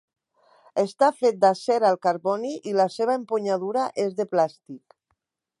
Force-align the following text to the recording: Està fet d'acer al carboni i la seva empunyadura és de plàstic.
Està 0.83 1.09
fet 1.17 1.37
d'acer 1.43 1.77
al 1.91 1.99
carboni 2.07 2.55
i 2.71 2.75
la 2.81 2.89
seva 2.97 3.21
empunyadura 3.21 3.87
és 4.09 4.21
de 4.23 4.31
plàstic. 4.37 5.01